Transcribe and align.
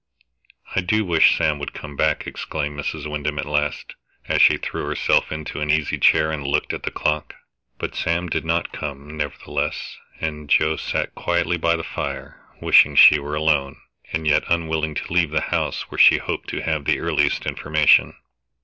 "I 0.75 0.81
do 0.81 1.05
wish 1.05 1.37
Sam 1.37 1.59
would 1.59 1.75
come 1.75 1.95
back," 1.95 2.25
exclaimed 2.25 2.75
Mrs. 2.79 3.05
Wyndham 3.05 3.37
at 3.37 3.45
last, 3.45 3.93
as 4.27 4.41
she 4.41 4.57
threw 4.57 4.85
herself 4.87 5.31
into 5.31 5.61
an 5.61 5.69
easy 5.69 5.99
chair, 5.99 6.31
and 6.31 6.41
looked 6.43 6.73
at 6.73 6.81
the 6.81 6.89
clock. 6.89 7.35
But 7.77 7.93
Sam 7.93 8.27
did 8.27 8.43
not 8.43 8.71
come, 8.71 9.15
nevertheless, 9.15 9.97
and 10.19 10.49
Joe 10.49 10.75
sat 10.75 11.13
quietly 11.13 11.57
by 11.57 11.75
the 11.75 11.83
fire, 11.83 12.41
wishing 12.59 12.95
she 12.95 13.19
were 13.19 13.35
alone, 13.35 13.77
and 14.11 14.25
yet 14.27 14.43
unwilling 14.47 14.95
to 14.95 15.13
leave 15.13 15.29
the 15.29 15.39
house 15.39 15.91
where 15.91 15.99
she 15.99 16.17
hoped 16.17 16.49
to 16.49 16.61
have 16.63 16.85
the 16.85 16.99
earliest 16.99 17.45
information. 17.45 18.15